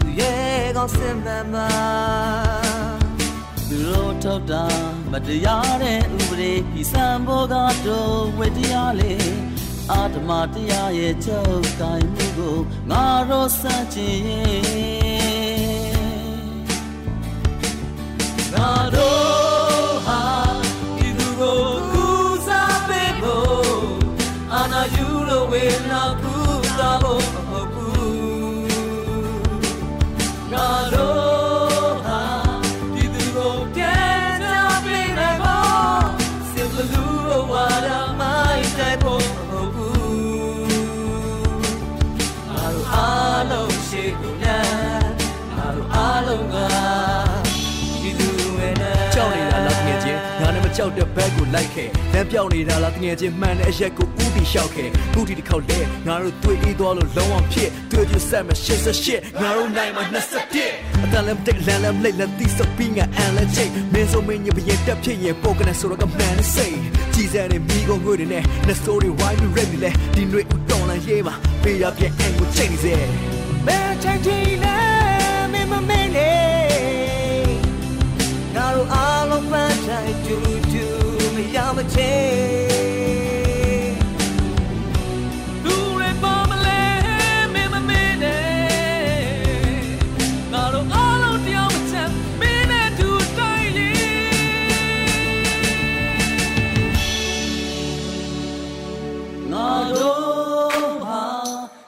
[0.00, 1.70] သူရဲ့ကောင်းစင်မှမှာ
[3.68, 4.64] သူတို့ထုတ်တာ
[5.12, 7.54] မတရားတဲ့ဥပဒေပြီးစံဖို့က
[7.86, 9.14] တော့ဝေတရားလေ
[9.92, 12.56] အာဓမတရားရဲ့ချုပ်တိုင်းမှုကို
[12.90, 15.94] ငါတို့စัจရင်
[18.54, 20.22] ငါတို့ဟာ
[20.96, 22.06] ဒီသူကိုကူ
[22.46, 23.68] စားပေးဖို့
[24.52, 26.34] အာနာယူလို့ဝေနာကူ
[26.78, 27.43] စားဖို့
[50.96, 58.50] နဲ့မကြောက်တဲ့ဘက်ကိုလိုက်ခဲ့လမ်းပြောင်းနေတာလားတငယ်ချင်းမှန်တဲ့အရက်ကိုဥတီလျှောက်ခဲ့ခုဒီတစ်ခေါက်လဲငါတို့တွေ့အေးသွားလို့လုံးဝဖြစ်တွေ့ကြဆက်မ
[58.96, 60.04] 88ငါတို့နိုင်မှာ
[60.54, 66.76] 21အတန်လည်းတက်လမ်းလည်းလိတ်လည်းတီးစပင်းကအန်လည်းချိတ်မင်းစုံမင်းညပရင်တက်ဖြစ်ရင်ပိုကနေဆိုတော့ကမန်နဲ့စိတ်
[67.14, 72.94] ကြည်စဲနေမိကုန်ငွေတွေနဲ့နှစ်စိုးတွေဝိုင်းပြီးရက်နေလဲဒီຫນွေဦးတော်လန်ရေးပါပေးရပြဲအန်ကိုချိန်နေစေ
[73.66, 74.76] ဘယ်ချိန်ထိလဲ
[75.52, 76.32] မင်းမမင်းလေ
[78.54, 80.63] ငါတို့အားလုံးပန်းတိုင်းတူတူ
[81.34, 82.12] မရမချေ
[85.64, 86.82] လူတွေပါမလဲ
[87.52, 88.46] မင်းမမင်းနဲ့
[90.52, 93.92] ငါတို့အားလုံးတရားမချမ်းမင်းနဲ့တူတိုင်းလေ
[99.52, 99.68] ငါ
[99.98, 101.22] တို့ဟာ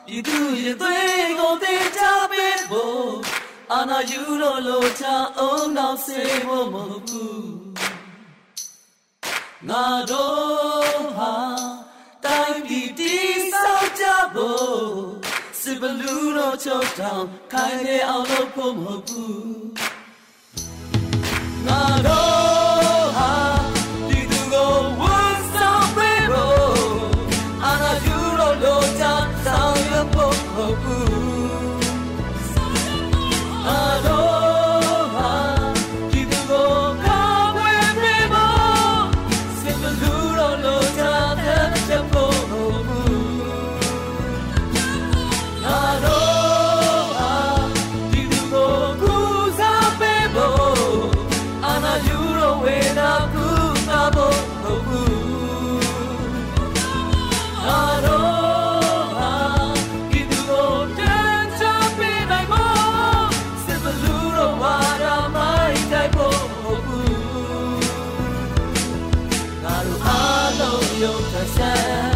[0.06, 3.10] ဒီသူရဲ့သွေးကိုတင်ချပေးဖို့
[3.72, 5.04] အာနာယူလို့လို့ချ
[5.38, 7.55] အောင်တော့စေဖို့မဟုတ်ဘူး
[9.68, 11.34] ငါတို့ဟာ
[12.24, 14.78] တိုင်းပြည်တည်ဆောက်ကြဖို့
[15.60, 19.56] စစ်ဘလူးတို့ချုပ်ထောင်ခိုင်နေအောင်လုပ်ဖို့မဟုတ်ဘူး
[21.66, 22.35] ငါတို့
[70.96, 72.15] အားလုံးယုံ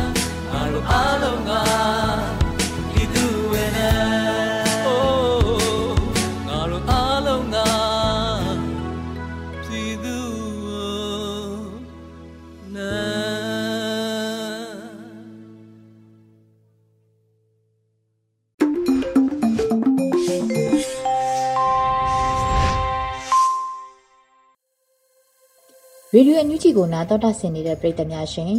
[26.21, 28.53] ရေဒီယိုအန်ယူဂျီကိုနာတော်တာဆင်နေတဲ့ပရိသတ်များရှင်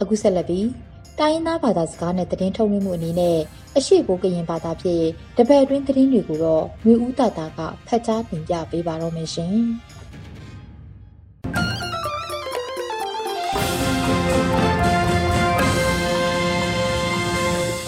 [0.00, 0.68] အခုဆက်လက်ပြီး
[1.18, 3.38] တိုင်းရင်းသားဘာသာစကားနဲ့သတင်းထုတ်လွှင့်မှုအနေနဲ့
[3.76, 5.04] အရှိကိုကရင်ဘာသာဖြင့်
[5.36, 9.54] တပတ်အတွင်းသတင်းတွေကိုတော့မျိုးဦးတာတာကဖတ်ကြားတင်ပြပေးပါတော့မယ်ရှင်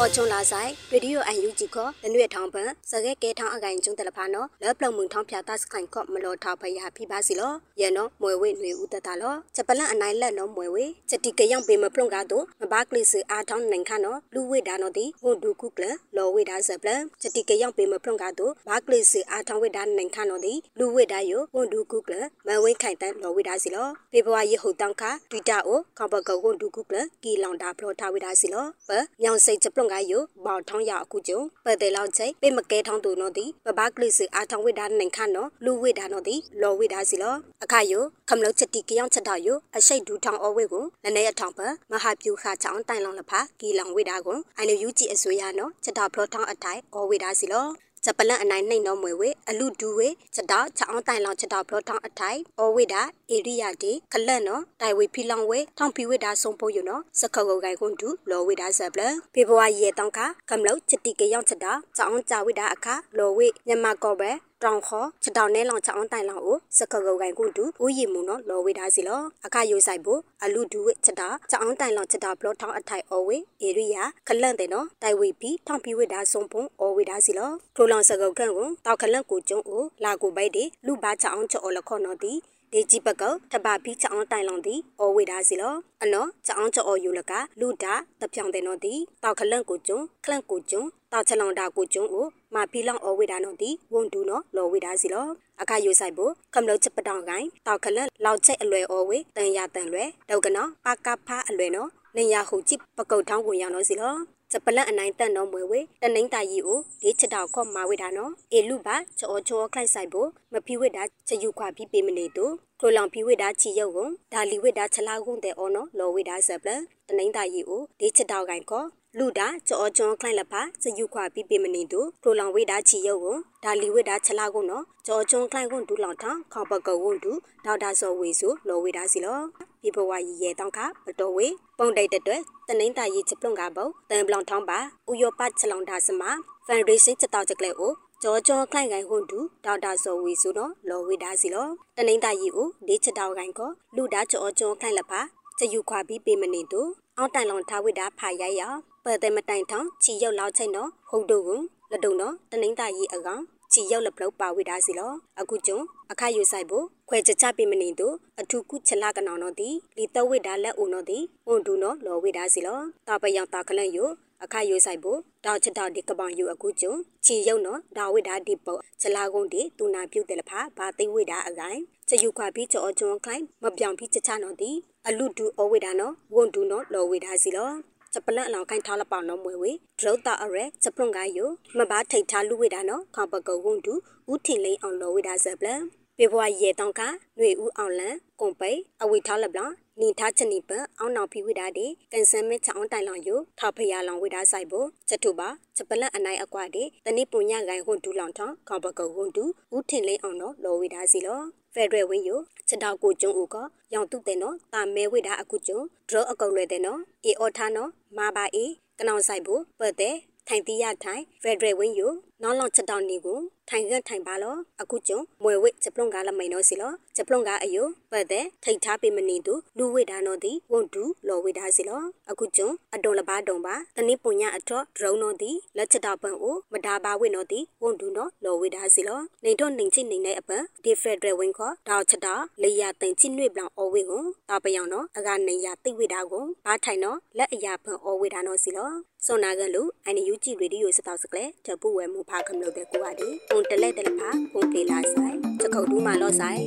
[0.04, 15.84] အော်ချုံလာဆိုင်ရေဒီယိုအန်ယူဂျီခေါ်လနွေထောင်ပန်စကဲကဲထောင်းအကိုင်ကျုံတယ်လဖာနော်လောပလုံမှုထောင်းဖြာတစခိုင်ကော့မလောထားဖယာဖိပါစီလောရနော်မွေဝေຫນွေဦးတတလောချက်ပလန့်အနိုင်လက်နော်မွေဝေချက်တီကယောင်ပေမပလုံကားတော့မဘာကလစ်စအားထောင်းနိုင်ခါနော်လူဝေဒါနော်ဒီဟွန်ဒူကုကလ
[16.16, 22.14] လောဝေဒါဆပလန်ချက်တီကယောင်ပေမပလုံကားတော့ဘာကလစ်စအားထောင်းဝေဒါနိုင်ခါနော်ဒီလူဝေဒါယိုဟွန်ဒူကုကလ
[22.46, 28.90] မဝင်းခိုင်တန်လောဝေဒါစီလောဖေဘဝရေဟုတ်တောင်းခါတွီတာအိုခေါပကောဟွန်ဒူကုကလကီလောင်တာဖလောထားဝေဒါစီလောပ
[29.22, 41.60] မြောင်စိတ်ချက်ပလုံကားယိုဘောင်ထောင်းရအခုကျုံပတဲ့လောက်ချိပေမကဲထောင်းသူနော်ဒီဘဘာကလစ်စအားထောင်းဝေဒါနိုင်ခါနော်လူဝေဒါနော်ဒီလောဝေဒါစီလောအခါယိုခမလို့ချက်တီကယောင်ချက်တော့ယိုအရှိတ်ဒူထောင်းအဝေကိုနည်းနည်းအထောင်းပ
[41.92, 47.66] မဟာပြူခါချောင်းတိုင်လောင်လဖာကီလောင်ဝေဒါကိုအိုင်နူယူကြည့်အစိုးရနော်ချက်တော့ဖလောထောင်းအထိုင်အဝေဒါစီလော
[48.04, 53.02] ဂျပလန်အနိုင်နှိမ့်တော်မွေဝေအလူဒူဝေချက်တော့ချောင်းတိုင်လောင်ချက်တော့ဘလောထောင်းအထိုင်အော်ဝေတာ
[53.34, 59.02] ဧရိယာတီခလန့်နော်တိုင်ဝေဖီလောင်ဝေထောင်းဖီဝေတာဆုံးဖို့ယူနော်စခကုတ်ကိုင်ခွန်တူလော်ဝေတာဆက်ပလ
[59.34, 60.18] ဖေဘဝရေတောင်းခ
[60.50, 64.30] ကမလို့ချက်တီကရောက်ချက်တော့ချောင်းကြဝေတာအခါလော်ဝေညမကောပဲ
[64.66, 82.32] တောင်ခေါ်ချက်တောင်နဲလောင်ချောင်းတိုင်လောင်ကိုစခကုတ်ကိုင်ခွန်တူဦးရီမူနော်လော်ဝေတာစီလောအခါယူဆိုင်ဖို့အလူဒူဝေချက်တော့ချောင်းတိုင်လောင်ချက်တော့ဘလောထောင်းအထိုင်အော်ဝေဧရိယာခလန့်တဲ့နော်တိုင်ဝေဖီထောင်းဖီဝေတာဆုံးဖို့အော်ဝေတာစီလောခလိုလောင်စကုတ်ကန်ကိုတောက်ခလန့်ကိုကျုံအိုလာကိုပိုက်ဒီလူဘာချောင်းချောလခေါနော်တီ
[82.76, 90.82] ဒေဂျီပကောတပပီချောင်းတိုင်လောင်တီအော်ဝေတာစီလောအနော်ချောင်းချောအော်ယူလကလူဒါတပြောင်တဲ့နော်တီတောက်ခလန့်ကိုကျုံခလန့်ကိုကျုံ
[91.12, 95.26] တောက်ချလောင်တာကိုကျုံအိုမာပီလောင်အော်ဝေတာနော်တီဝန်တူနော်လော်ဝေတာစီလော
[95.60, 104.14] အခါယူဆိုင်ဖို့ကမ္လို့ချက်ပတောင်ကိုင်းတောက်ခလန့်လောက်ချက်အလွယ်အော်ဝေတန်ရတန်လွယ်ဒေါကနော်ပါကဖာအလွယ်နော်နေရဟုကြည့်ပကုတ်ထောင်းကိုရောင်နော်စီလော
[104.56, 112.44] ဂျပလန်အနိုင်တက်နော်မွေဝေတနိမ့်တာကြီးကိုဒီချက်တောက်ခေါ်မာဝေတာနော်အေလူပါချောချောခလိုက်ဆိုင်ဖို့မဖီဝေတာချယူခွာပြီးပေးမနေတူ
[112.80, 118.86] ခလိုလောင်ဖီဝေတာချီရုပ်ကိုဒါလီဝေတာချလာကုန်းတဲ့အော်နော်လော်ဝေတာဇပလန်တနိမ့်တာကြီးကိုဒီချက်တောက်ကိုင်ခေါ်
[119.18, 127.32] လူတာချောချောခလိုက်လက်ပါချယူခွာပြီးပေးမနေတူခလိုလောင်ဝေတာချီရုပ်ကိုဒါလီဝေတာချလာကုန်းနော်ချောချောခလိုက်ကုန်းဒူလောင်ထောင်းခေါပကုတ်ဝွန်တူ
[127.64, 129.40] ဒေါက်တာစောဝေဆိုလော်ဝေတာစီလော
[129.82, 131.46] ဒီဘဝရီရဲတောင်းခပတော်ဝေ
[131.78, 134.78] ပုံတိုက်တဲ့အတွက်တနိမ့်တာရီချပလွန်ကဘောတန်ပလောင်ထောင်းပါ
[135.10, 136.22] ဥယောပတ်ချလောင်ဒါစမ
[136.66, 145.20] ဖန်ရေးစင်းချက်တောက်ချက်လက်ကိုကြောကြောခိုင်ခိုင်ဟွန်တူဒေါက်တာစောဝီဆိုတော့လော်ဝေဒါစီလောတနိမ့်တာရီကိုဒေးချက်တောက်ခိုင်ကိုလူဒါကြောကြောခိုင်လက်ပါ
[145.58, 146.80] ချက်ယူခွာပြီးပေးမနေတူ
[147.18, 148.62] အောက်တိုင်လောင်ထားဝိတာဖာရိုက်ရ
[149.04, 155.78] ပတ်တဲ့မတိုင်ထောင်းချီရောက်လောက်ချိန်တော့ဟုတ်တော့ကိုလက်တုံတော့တနိမ့်တာရီအကောင်ချီရောက်လက်ပလောက်ပါဝိတာစီလောအခုကျုံ
[156.12, 158.08] အခါယူဆိုင်ဖို့ခွဲချချပေးမနေသူ
[158.40, 164.08] အထူးကုချလာကနောင်တော့ဒီလီတဝိတာလက်ဦးတော့ဒီဝန်ဒူနော်လော်ဝိတာစီလောတာပယောင်တာခလန့်ယို
[164.42, 174.70] အခါယူဆိုင်ဖို့တောက်ချတောက်ဒီကပောင်ယူအခုကျုံချီရုံနော်ဒါဝိတာဒီပုတ်ချလာကုန်းဒီတူနာပြုတ်တယ်လဖာဘာသိဝိတာအကိုင်ချယူခွာပြီးကြောကျွန်းခိုင်မပြောင်ပြီးချချနော်ဒီ
[175.06, 177.70] အလူဒူအဝိတာနော်ဝန်ဒူနော်လော်ဝိတာစီလော
[178.14, 183.94] ချပလန့်အလောင်ခိုင်ထားလပောင်နော်မွေဝေဒရုတ်တာအရဲချပလွန်ကယိုမဘာထိတ်ထားလူဝိတာနော်ခေါပကုတ်ဝန်ဒူ
[184.30, 185.80] ဦးထင်လိန်အောင်လော်ဝိတာဇပလန်
[186.18, 188.70] ပေဘွားရဲတောင်ကຫນွေဦးအောင်လန်ကွန်ပိ
[189.02, 189.60] အဝိထားလပလ
[190.00, 201.40] နီထားချနီပအောင်နောင်ဖီဝိဒါဒီကန်ဆန်မဲချောင်းတိုင်လောင်ယိုထောက်ဖရလောင်ဝိဒါဆိုင်ဖို့ချက်ထုပါချက်ပလက်အနိုင်အကွာဒီတနိပုညဂိုင်ဟွန်တူလောင်ထောင်းခေါပကုတ်ဟွန်တူဦးထင်လိန်အောင်တော့လော်ဝိဒါစီလော
[201.74, 203.56] ဖက်ဒရယ်ဝင်းယို ချက်တောက်ကိုကျုံဦးက
[203.94, 208.64] ရောင်တုတဲ့နော်တာမဲဝိဒါအခုကျုံဒရောအကုတ်လွယ်တဲ့နော်အေအော်ထားနော်မာပါအေ
[208.98, 210.16] ကနောင်ဆိုင်ဖို့ပတ်တဲ့
[210.48, 238.90] ထိုင်တီးရထိုင်ဖက်ဒရယ်ဝင်းယိုနောင်းလောင်ချက်တောက်နေကိုထိုင်ခန့်ထိုင်ပါလောအခုကျုံမွေဝိချက်ပလုံကလမိန်နော်စီလောချက်ပလုံကအယိုပတ်တဲ့ထိတ်ထားပေးမနေသူလူဝိဒါနော်ဒီဝန်တူလော်ဝိဒါစီလောအခုကျုံအတုံလပါတုံပါတနိပုညအထော့ဒရုံနော်ဒီလက်ချက်တောက်ပန်အိုမဒါပါဝိနော်ဒီဝန်တူနော်လော်ဝိဒါစီလောနေတော့နေချိနေတဲ့အပန်ဒီဖက်ဒရယ်ဝင်းခေါ်တောက်ချက်တောက်လေယာတင်ချိနွေပလောင်အော်ဝိကိုတာပယောင်နော်အကနေရတိဝိဒါကိုဘာထိုင်နော်လက်အရာဖန်အော်ဝိဒါနော်စီလော
[239.26, 246.62] စွန်နာကလူအန်ယူဂျီရေဒီယိုစတောက်စကလေတပူဝဲမူဖာခမလို့တဲ့ကိုပါဒီုံတလဲတလဖာုံဖေးလာဆိုင်ချက်ခုတ်တူးမှလော့ဆိုင်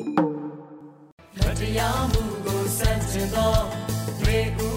[1.39, 3.53] မတရားမှုကိုစန့်ကျင်သော
[4.19, 4.76] တွေဥ